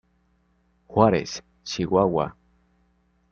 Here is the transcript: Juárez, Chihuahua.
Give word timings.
Juárez, 0.87 1.43
Chihuahua. 1.63 2.33